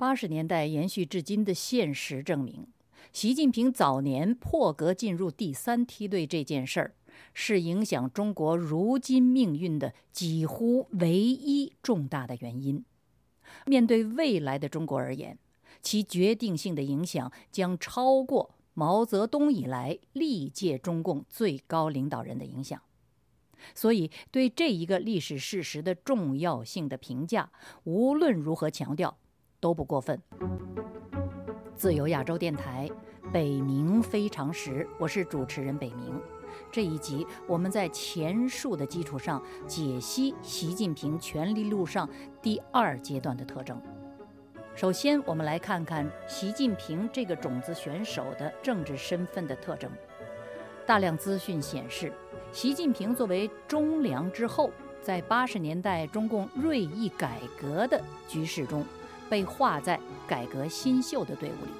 [0.00, 2.66] 八十年代延续至今的现实证明，
[3.12, 6.94] 习近平早年破格进入第三梯队这件事儿，
[7.34, 12.82] 是影响中国如今命运的几乎唯一重大的原因。
[13.66, 15.38] 面对未来的中国而言，
[15.82, 22.80] 其决定性的影响将超过毛泽东以来历届中共最高领导人的影响。
[23.74, 27.52] 所以，对这一个历史事实的重要性的评价，
[27.84, 29.18] 无论如何强调
[29.60, 30.20] 都不过分。
[31.76, 32.90] 自由亚洲电台，
[33.32, 36.14] 北冥非常时，我是主持人北冥。
[36.72, 42.08] 这一集，我们在前述的基础上解析习近平权力路上
[42.42, 43.80] 第二阶段的特征。
[44.74, 49.90] 首先，我们来看看习近平这个种子选手的政治身份的特征。
[50.86, 52.12] 大量资讯显示，
[52.52, 54.70] 习近平作为中粮之后，
[55.02, 58.84] 在八十年代中共锐意改革的局势中，
[59.30, 59.98] 被划在
[60.28, 61.70] 改革新秀的队伍里。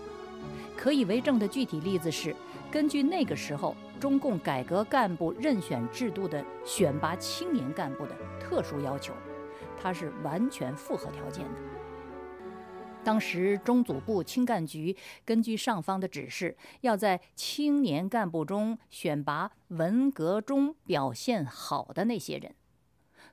[0.74, 2.34] 可以为证的具体例子是，
[2.70, 3.76] 根据那个时候。
[4.00, 9.12] 中共改革干部任选制度的选拔青年干部的特殊要求，
[9.78, 11.50] 它是完全符合条件的。
[13.04, 22.54] 当时中组部青干局根据上方的指示，要在青年干部中选拔文革中表现好的那些人。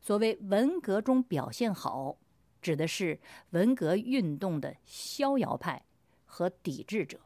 [0.02, 2.18] 所谓文革中表现好，
[2.62, 3.20] 指的是
[3.52, 5.86] 文革运动的逍遥派
[6.26, 7.20] 和抵制者。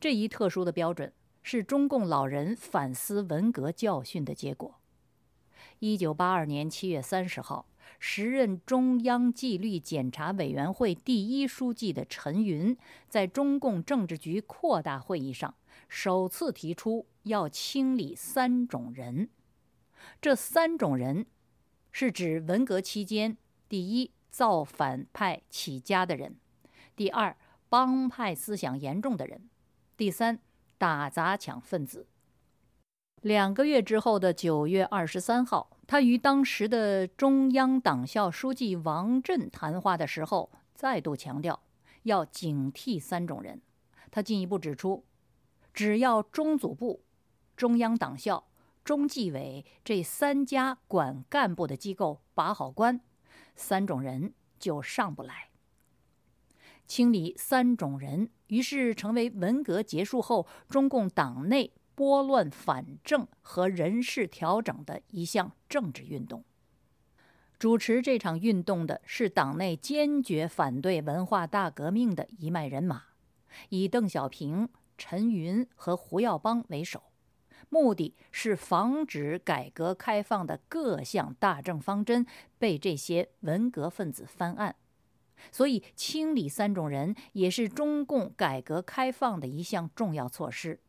[0.00, 1.12] 这一特殊的标准。
[1.44, 4.78] 是中共老人反思文革教训的结果。
[5.80, 7.66] 一九八二年七月三十号，
[7.98, 12.76] 时任中央纪律检查委员会第一书记的陈云，
[13.08, 15.52] 在中共政治局扩大会议上
[15.88, 19.28] 首次提出要清理三种人。
[20.20, 21.26] 这三种人，
[21.90, 23.36] 是指文革期间
[23.72, 26.36] 第一造反派起家的人，
[26.94, 27.34] 第二
[27.70, 29.48] 帮派思想严重的人，
[29.96, 30.40] 第三。
[30.76, 32.06] 打砸抢分子。
[33.22, 41.62] 两个月之后的九月二十三号，他与当时的中央党校书记王震谈话的时候，再度强调
[42.02, 43.62] 要警惕三种人。
[44.10, 45.04] 他进一步指出，
[45.72, 47.04] 只要中组部、
[47.56, 48.48] 中央党校、
[48.84, 53.00] 中纪委这三家管干部的机构把好关，
[53.54, 55.50] 三种人就上不来。
[56.86, 66.44] 清理三种人，于是成为文革结束后中共党内拨乱反正和人事调整的一项政治运动。
[67.58, 73.04] 主持这场运动的是党内坚决反对文化大革命的一脉人马，
[73.68, 77.04] 以邓小平、陈云和胡耀邦为首，
[77.72, 82.26] 目的是防止改革开放的各项大政方针
[82.58, 84.76] 被这些文革分子翻案。
[85.50, 90.80] 所以，清理三种人也是中共改革开放的一项重要措施，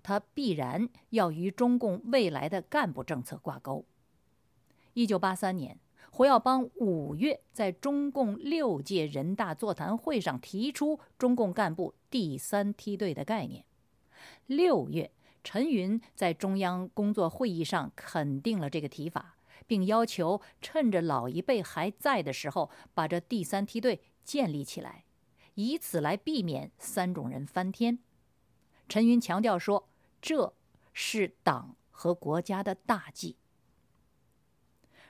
[0.00, 3.84] 它必然要与中共未来的干部政策挂钩。
[4.92, 5.80] 一九八三年，
[6.12, 13.64] 胡耀邦五月在中共六届人大座谈会上提出中共干部第三梯队的概念。
[14.46, 15.10] 六月，
[15.42, 19.34] 陈云在中央工作会议上肯定了这个提法。
[19.66, 25.04] 并要求趁着老一辈还在的时候，把这第三梯队建立起来，
[25.54, 27.98] 以此来避免三种人翻天。
[28.88, 29.86] 陈云强调说
[30.22, 30.54] ：“这
[30.94, 33.36] 是党和国家的大计。”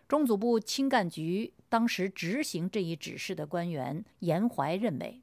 [0.09, 5.22] 中组部青干局当时执行这一指示的官员严怀认为，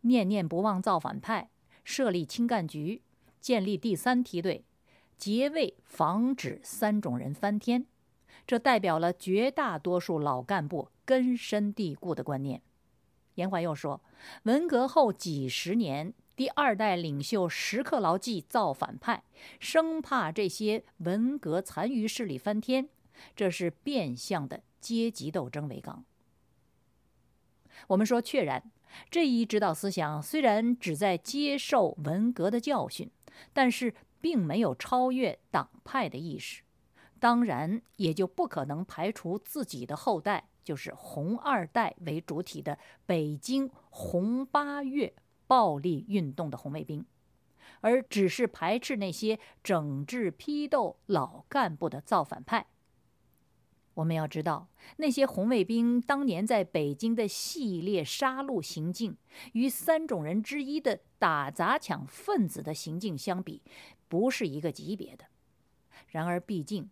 [0.00, 1.50] 念念不忘造反派，
[1.84, 3.02] 设立青干局，
[3.46, 4.64] 建立第三梯队，
[5.16, 7.86] 结为防止三种人翻天。
[8.44, 12.60] 这代表了绝大多数老干部根深蒂固的观念。
[13.36, 14.02] 严怀又说
[14.42, 19.22] ：“文革后几十年，第二代领袖时刻牢记造反派，
[19.60, 22.88] 生怕这些文革残余势力翻天，
[23.36, 26.04] 这是变相的阶级斗争为纲。”
[27.86, 28.72] 我们说，确然，
[29.10, 33.10] 这一指导思想虽然旨在接受文革的教训，
[33.52, 36.62] 但是并没有超越党派的意识。
[37.18, 45.14] 当然，也就不可能排除自己的后代就是红二代为主体的北京红八月
[45.46, 47.04] 暴力运动的红卫兵，
[47.80, 52.66] 而只是排斥那些整治批斗老干部的造反派。
[53.96, 59.16] 我们要知道，那些红卫兵当年在北京的系列杀戮行径，
[59.52, 63.60] 与三种人之一的打砸抢分子的行径相比，
[64.08, 65.26] 不是一个级别的。
[66.08, 66.88] 然而，毕竟。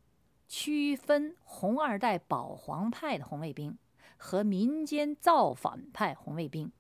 [0.47, 3.77] 区分红二代保皇派的红卫兵
[4.19, 6.71] 和民间造反派红卫兵，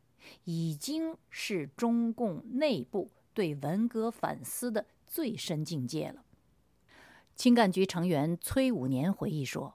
[0.44, 6.25] 已经是中共内部对文革反思的最深境界了。
[7.35, 9.75] 青干局成员崔武年回忆说：“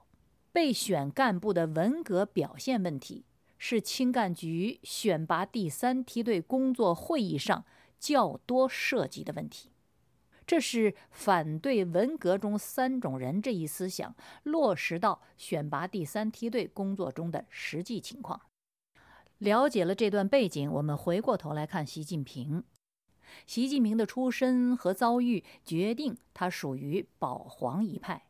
[0.52, 3.24] 被选干部的文革表现问题，
[3.58, 7.64] 是青干局选拔第三梯队工作会议上
[7.98, 9.70] 较多涉及的问题。”
[10.46, 18.40] 这是反对文革中三种人这一思想落实到选拔第三梯队工作中的实际情况。
[19.38, 22.64] 了解了这段背景，我们回过头来看习近平。
[23.46, 28.24] 习近平的出身和遭遇决定他属于保皇一派。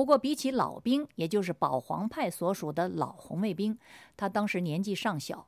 [0.00, 3.78] 不过，比起老兵，也就是保皇派所属的老红卫兵，
[4.16, 5.46] 他当时年纪尚小。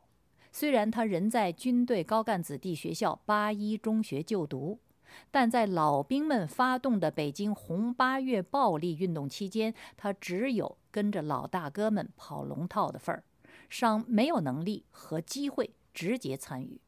[0.52, 4.78] 虽然他仍在军队高干子弟学校八一中学就读。
[5.30, 13.24] 但在老兵们发动的北京红八月暴力运动期间，他只有跟着老大哥们跑龙套的份儿，
[13.70, 16.78] 尚没有能力和机会直接参与。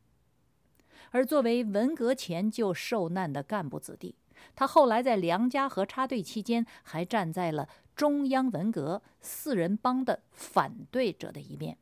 [1.12, 4.14] 而作为文革前就受难的干部子弟，
[4.54, 11.78] 他后来在梁家河插队期间，还站在了中央文革四人帮的反对者的一面。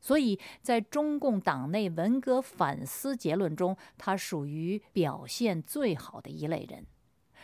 [0.00, 6.86] 所以在中共党内文革反思结论中，他属于表现最好的一类人，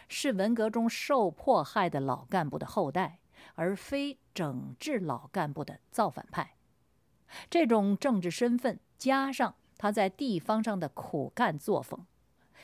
[0.08, 3.18] 是文革中受迫害的老干部的后代，
[3.54, 6.56] 而非整治老干部的造反派。
[7.48, 12.04] 这种政治身份加上他在地方上的苦干作风。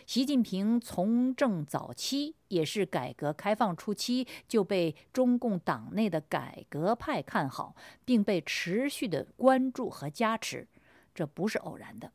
[0.05, 10.69] 习近平从政早期，也是改革开放初期就被中共党内的改革派看好，并被持续的关注和加持，
[11.15, 12.13] 这不是偶然的。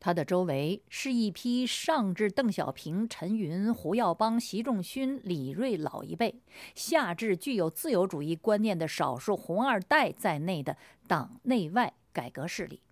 [0.00, 6.42] 他的周围是一批上至邓小平、陈云、胡耀邦、习仲勋、李锐老一辈，
[6.74, 10.76] 下至具有自由主义观念的少数红二代在内的
[11.06, 12.82] 党内外改革势力。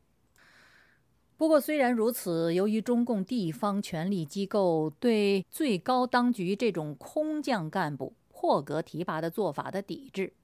[1.42, 10.34] 不过，虽然如此，由于中共地方权力机构对最高当局这种空降干部破格提拔的做法的抵制，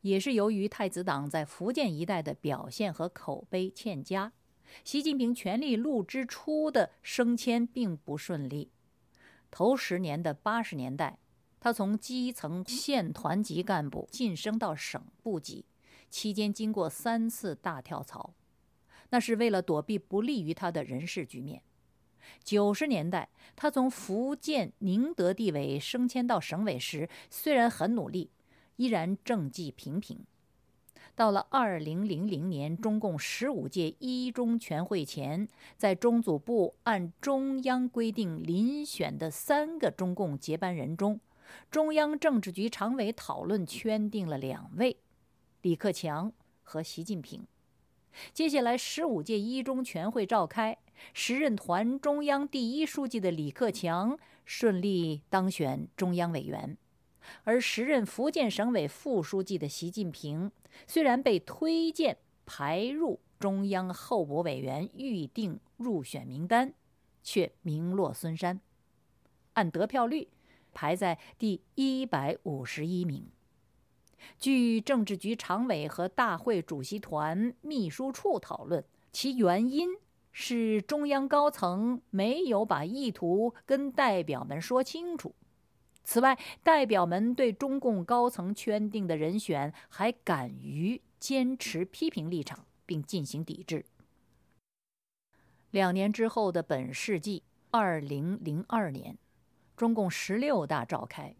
[0.00, 4.32] 也是由于太子党在福建一带的表现和口碑欠佳，
[4.82, 8.70] 习近平权力路之初的升迁并不顺利。
[9.50, 11.18] 头十年的八十年代，
[11.60, 15.66] 他从基层县团级干部晋升到省部级，
[16.08, 18.32] 期间经过三次大跳槽。
[19.16, 21.62] 那是为了躲避不利于他的人事局面。
[22.44, 28.30] 九十年代，他从福建宁德地委升迁到省委时，虽然很努力，
[28.76, 30.26] 依然政绩平平。
[31.14, 35.48] 到了二零零零年中共十五届一中全会前，
[35.78, 41.18] 在中组部按中央规定遴选的三个中共接班人中，
[41.70, 44.98] 中央政治局常委讨论圈定了两位：
[45.62, 46.30] 李克强
[46.62, 47.46] 和习近平。
[48.32, 50.76] 接下来，十五届一中全会召开，
[51.12, 56.76] 时任团中央第一书记的李克强顺利当选中央委员，
[57.44, 60.50] 而时任福建省委副书记的习近平
[60.86, 66.72] 虽然被推荐排入中央候补委员预定入选名单，
[67.22, 68.60] 却名落孙山，
[69.52, 70.28] 按得票率
[70.72, 73.26] 排在第一百五十一名。
[74.38, 79.88] 据政治局常委和大会主席团秘书处讨论，其原因
[80.32, 85.34] 是中央高层没有把意图跟代表们说清楚。
[86.04, 93.84] 此外，代表们对中共高层圈定的人选还敢于坚持批评立场，并进行抵制。
[95.72, 99.18] 两年之后的本世纪二零零二年，
[99.76, 101.34] 中共十六大召开，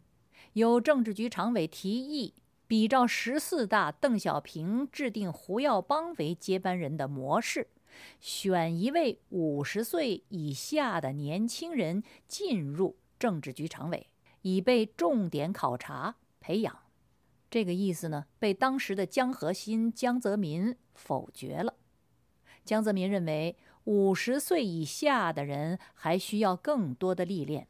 [0.55, 2.35] 有政治局常委提议。
[2.67, 7.69] 比照十四大邓小平制定胡耀邦为接班人的模式，
[8.19, 14.09] 选一位五十岁以下的年轻人进入政治局常委，
[14.43, 16.77] 以被重点考察培养。
[17.49, 21.75] 这个意思呢，被当时的江河新、江泽民否决了。
[22.65, 27.69] 江泽民认为，五十岁以下的人还需要更多的历练。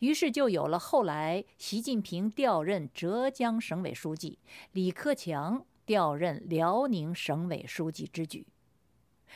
[0.00, 4.38] 于是就有了后来习近平调任浙江省委书记，
[4.72, 8.46] 李克强调任辽宁省委书记之举。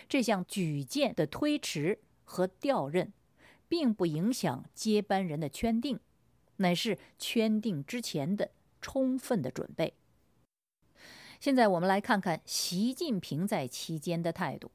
[0.09, 3.13] 这项举荐的推迟和调任，
[3.69, 6.01] 并不影响接班人的圈定，
[6.57, 9.95] 乃是圈定之前的充分的准备。
[11.39, 14.71] 现在我们来看看习近平在期间的态度。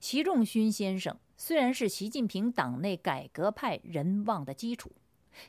[0.00, 1.18] 习仲勋先生。
[1.40, 4.90] 虽然是习近平党内改革派人望的基础，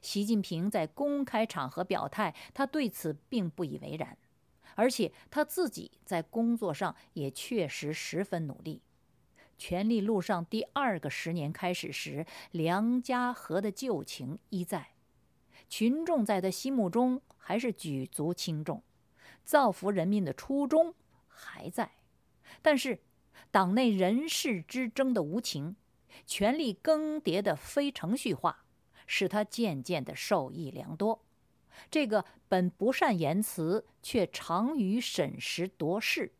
[0.03, 4.15] 习近平在公开场合表态，他对此并不以为然。
[4.75, 8.81] 而且他自己在工作上也确实十分努力。
[9.58, 14.91] 权力路上第二个十年开始时，梁家河的旧情依在，
[15.67, 18.84] 群众在他心目中还是举足轻重，
[19.43, 20.93] 造福人民的初衷
[21.27, 21.91] 还在，
[22.62, 23.00] 但是
[23.51, 25.75] 党内人事之争的无情，
[26.25, 28.65] 权力更迭的非程序化，
[29.08, 31.24] 使他渐渐的受益良多。
[31.89, 36.34] 这个本不善言辞，却长于审时度势。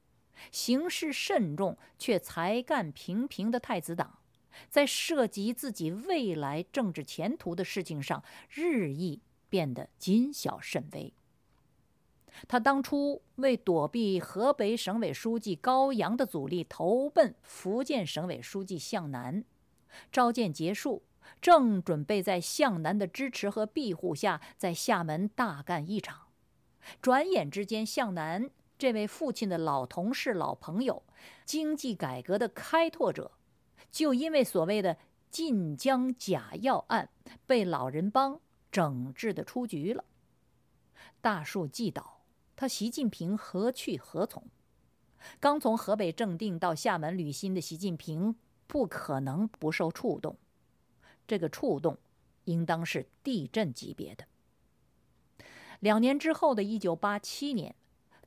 [0.52, 4.20] 行事慎重却才干平平的太子党，
[4.70, 11.14] 在涉及自己未来政治前途的事情上，日益变得谨小慎微。
[12.48, 19.44] 他当初为躲避河北省委书记高阳的阻力，投奔福建省委书记向南。
[20.12, 21.04] 召见结束，
[21.42, 26.28] 正准备在向南的支持和庇护下，在厦门大干一场。
[27.02, 28.50] 转眼之间，向南。
[28.78, 31.04] 这位父亲的老同事、老朋友，
[31.44, 33.34] 经济改革的开拓者，
[33.92, 34.96] 就因为所谓的
[35.30, 37.10] 晋江假药案，
[37.46, 38.40] 被老人帮
[38.72, 40.06] 整治的出局了。
[41.20, 42.19] 大树既倒，
[42.60, 44.44] 他习近平何去何从？
[45.40, 48.36] 刚从河北正定到厦门旅新的习近平，
[48.68, 50.36] 不可能不受触动。
[51.26, 51.98] 这个触动，
[52.44, 54.26] 应当是地震级别的。
[55.80, 57.74] 两年之后的一九八七年。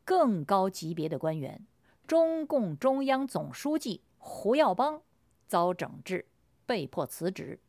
[0.03, 1.67] 更高级别的官员，
[2.07, 5.03] 中共中央总书记胡耀邦
[5.47, 6.25] 遭整治，
[6.65, 7.61] 被迫辞职，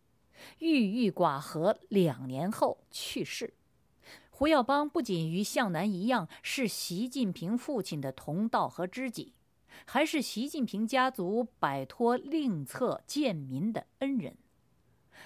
[0.60, 1.78] 郁郁寡合。
[1.90, 3.54] 两年后去世。
[4.36, 9.36] 胡耀邦不仅与向南一样是习近平父亲的同道和知己，
[9.86, 14.36] 还是习近平家族摆脱另册贱民的恩人。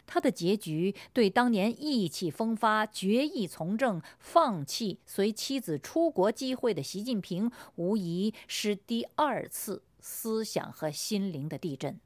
[0.05, 11.97] 他的结局对当年意气风发、决意从政、放弃随妻子出国机会的习近平，无疑是第二次思想和心灵的地震。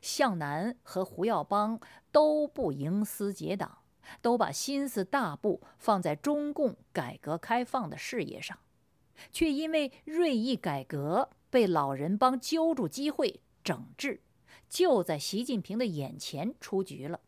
[0.00, 1.80] 向南和胡耀邦
[2.12, 3.78] 都不营私结党，
[4.20, 8.58] 都把心思大步放在中共改革开放的事业上，
[9.30, 14.20] 却因为锐意改革被老人帮揪住机会整治。
[14.68, 17.20] 就在习近平的眼前出局了。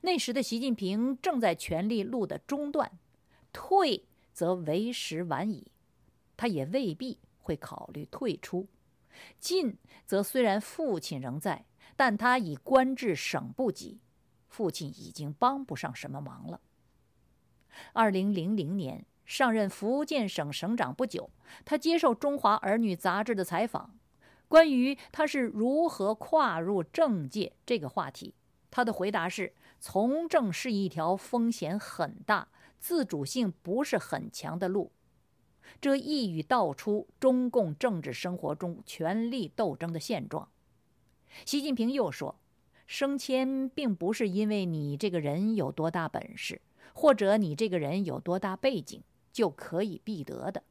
[0.00, 2.98] 那时的习近平正在权力路的中段，
[3.52, 5.70] 退则为时晚矣，
[6.38, 8.66] 他也未必会考虑退出；
[9.38, 13.98] 进则虽然父亲仍在，但他已官至省部级，
[14.54, 16.60] 父亲已经帮不上什么忙了。
[17.92, 21.28] 二零零零年上任福建省省长不久，
[21.64, 23.98] 他接受《中华儿女》杂志的采访。
[24.46, 28.32] 关于他是如何跨入政界这个话题，
[28.70, 32.46] 他的回答是：从政是一条风险很大、
[32.78, 34.92] 自主性不是很强的路。
[35.80, 40.48] 这一语道出中共政治生活中权力斗争的现状。
[41.44, 42.38] 习近平又说：
[42.86, 46.60] 升迁并不是因为你这个人有多大本事，
[46.92, 50.62] 或者你这个人有多大背景就可以必得的，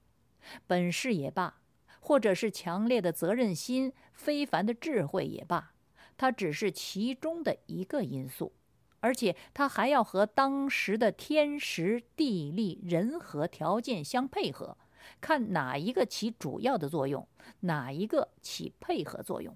[0.67, 1.59] 本事也罢。
[2.05, 5.71] 或者是强烈的责任心、非凡的智慧也罢，
[6.17, 8.51] 它只是其中的一个因素，
[8.99, 14.77] 而且它还要和当时的天时、地利、人和条件相配合，
[15.21, 17.25] 看哪一个起主要的作用，
[17.61, 19.55] 哪一个起配合作用。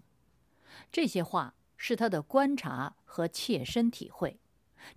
[0.89, 4.39] 这些话是他的观察和切身体会，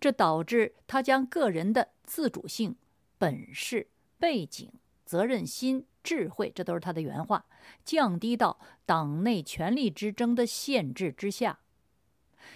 [0.01, 2.75] 这导致他将个人的自主性、
[3.19, 4.73] 本事、背景、
[5.05, 5.87] 责任心。
[6.03, 7.45] 智慧，这都是他的原话，
[7.85, 11.59] 降低到党内权力之争的限制之下。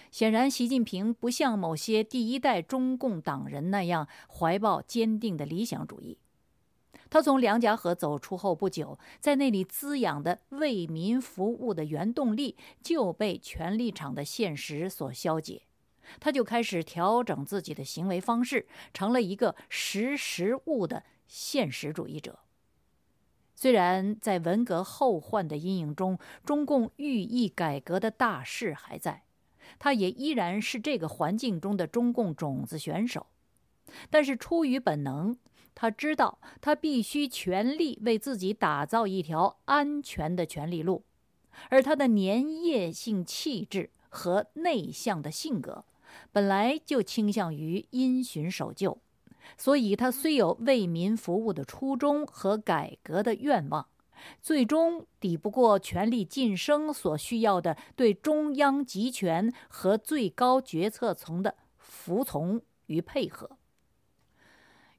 [0.09, 6.17] 显然，习近平不像某些第一代中共党人那样怀抱坚定的理想主义。
[7.15, 15.61] 他从梁家河走出后不久，在那里滋养的为民服务的原动力就被权力场的现实所消解，
[16.19, 22.39] 他就开始调整自己的行为方式，成了一个识时务的现实主义者。
[23.55, 29.23] 虽然在文革后患的阴影中，中共寓意改革的大势还在，
[29.79, 33.27] 他也依然是这个环境中的中共种子选手。
[34.09, 35.37] 但是出于本能，
[35.75, 41.03] 他知道他必须全力为自己打造一条安全的权力路，
[41.69, 45.83] 而他的粘液性气质和内向的性格，
[46.31, 48.97] 本来就倾向于因循守旧。
[49.57, 53.85] 所以，他虽有为民服务的初衷和改革的愿望，
[54.41, 63.57] 最终抵不过权力晋升所需要的对中央集权和最高决策层的服从与配合。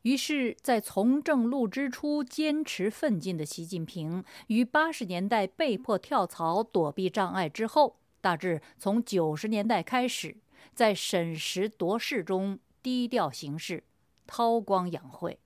[0.06, 10.36] 于是，在从政路之初坚持奋进的习近平，于八十年代被迫跳槽躲避障碍之后，大致从九十年代开始，
[10.72, 13.82] 在审时度势中低调行事，
[14.28, 15.40] 韬光养晦，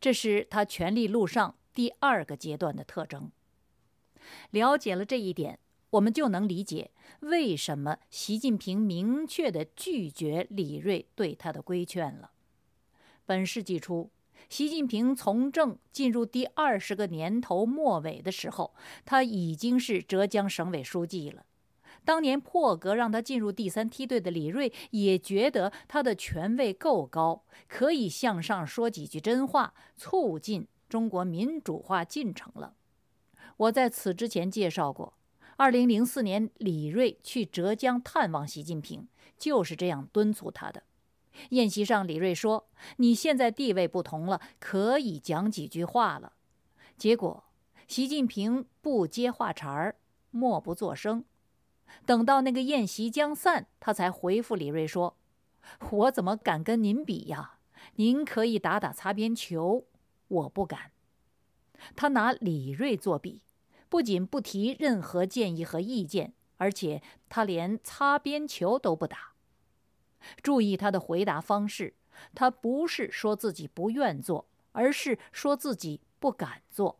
[0.00, 3.30] 这是他权力路上第二个阶段的特征。
[4.50, 6.90] 了解了这一点，我们就能理解
[7.20, 12.32] 为什么习近平明确地拒绝李锐对他的规劝了。
[13.26, 14.08] 本世纪初，
[14.48, 18.72] 习近平从政进入第二十个年头末尾的时候，
[19.04, 21.44] 他已经是浙江省委书记了。
[22.04, 32.74] 当年破格让他进入第三梯队的李锐，也觉得他的权位够高，可以向上说几句真话，促进中国民主化进程了。
[33.56, 35.18] 我在此之前介绍过，
[35.56, 40.84] 二零零四年李锐去浙江探望习近平，就是这样敦促他的。
[41.50, 46.32] 宴席上，李锐说：“你现在地位不同了，可以讲几句话了。”
[46.96, 47.44] 结果，
[47.86, 49.96] 习近平不接话茬儿，
[50.30, 51.24] 默不作声。
[52.04, 55.16] 等到那个宴席将散，他才回复李锐说
[55.90, 57.58] ：“我怎么敢跟您比呀？
[57.96, 59.86] 您可以打打擦边球，
[60.26, 60.90] 我不敢。”
[61.94, 63.42] 他拿李锐作比，
[63.88, 69.35] 不仅不提任何建议和意见，而且他连擦边球都不打。
[70.42, 71.94] 注意他的回答方式，
[72.34, 76.98] 他不是说自己不愿做，而是说自己不敢做。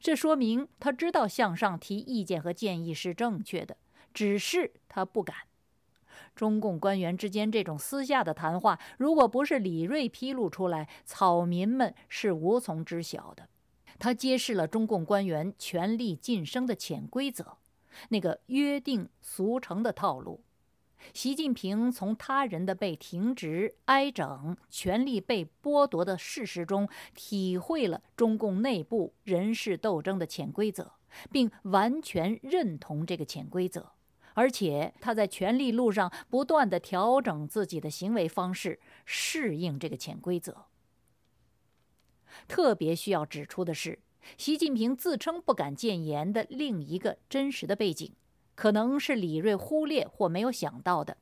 [0.00, 3.76] 这说明他知道向上提意见和建议是正确的，
[4.12, 5.36] 只是他不敢。
[6.34, 13.48] 中共官员之间这种私下的谈话，如果不是李锐披露出来，草民们是无从知晓的。
[13.98, 17.58] 他揭示了中共官员权力晋升的潜规则，
[18.08, 20.42] 那个约定俗成的套路。
[21.12, 30.92] 习近平从他人的被停职、挨整、权力被剥夺的事实中，体会了中共内部人事斗争的潜规则，
[31.30, 33.92] 并完全认同这个潜规则。
[34.34, 40.66] 而且他在权力路上不断地调整自己的行为方式，适应这个潜规则。
[42.48, 43.98] 特别需要指出的是，
[44.38, 48.14] 习近平自称不敢谏言的另一个真实的背景，
[48.54, 51.16] 可能是李锐忽略或没有想到的。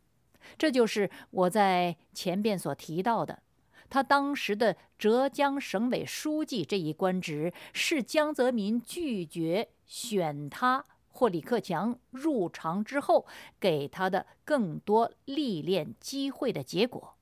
[0.58, 3.42] 这就是我在前边所提到的，
[3.88, 13.26] 他当时的浙江省委书记这一官职，是江泽民拒绝选他或李克强入常之后，
[13.58, 17.16] 给他的更多历练机会的结果。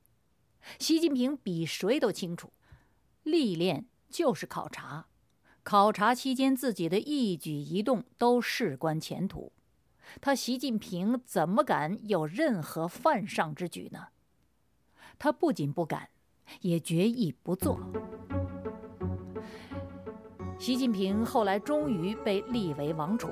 [0.79, 2.53] 习近平比谁都清楚。
[3.25, 5.09] 历练就是考察，
[5.63, 9.53] 考察期间自己的一举一动都事关前途。
[10.21, 14.09] 他习近平怎么敢有任何犯上之举呢？
[15.19, 16.09] 他不仅不敢，
[16.61, 17.81] 也决意不做。
[20.59, 23.31] 习近平后来终于被立为王储，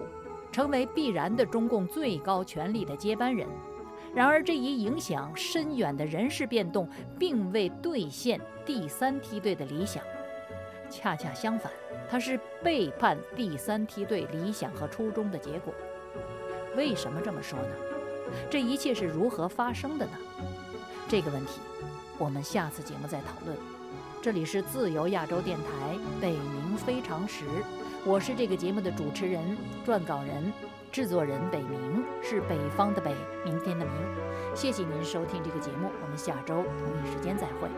[0.53, 3.49] 成为必然的中共最高权力的接班人。
[4.15, 10.03] 然而，这一影响深远的人事变动，并未兑现第三梯队的理想。
[10.89, 11.71] 恰恰相反，
[12.09, 15.75] 它是背叛第三梯队理想和初衷的结果。
[16.77, 17.69] 为什么这么说呢？
[18.51, 20.13] 这一切是如何发生的呢？
[21.09, 21.61] 这个问题，
[22.19, 23.57] 我们下次节目再讨论。
[24.21, 27.45] 这里是自由亚洲电台北冥非常时，
[28.05, 30.53] 我是这个节目的主持人、撰稿人。
[30.93, 33.95] 制作人北冥是北方的北，明天的明。
[34.55, 37.69] 谢谢您收听这个节目，我们下周同一时间再会。